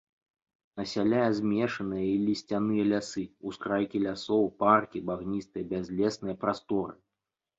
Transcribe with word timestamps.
Насяляе 0.79 1.25
змешаныя 1.39 2.05
і 2.13 2.15
лісцяныя 2.29 2.87
лясы, 2.91 3.23
ускрайкі 3.51 3.97
лясоў, 4.05 4.43
паркі, 4.63 5.03
багністыя 5.09 5.63
бязлесныя 5.75 6.35
прасторы. 6.47 6.93